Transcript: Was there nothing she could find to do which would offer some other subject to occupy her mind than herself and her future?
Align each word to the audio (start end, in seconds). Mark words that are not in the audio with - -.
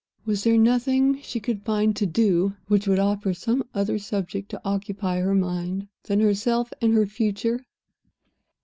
Was 0.25 0.43
there 0.43 0.57
nothing 0.57 1.21
she 1.21 1.39
could 1.39 1.61
find 1.61 1.95
to 1.95 2.07
do 2.07 2.55
which 2.67 2.87
would 2.87 2.97
offer 2.97 3.35
some 3.35 3.63
other 3.75 3.99
subject 3.99 4.49
to 4.49 4.61
occupy 4.65 5.19
her 5.19 5.35
mind 5.35 5.89
than 6.05 6.19
herself 6.21 6.73
and 6.81 6.91
her 6.95 7.05
future? 7.05 7.67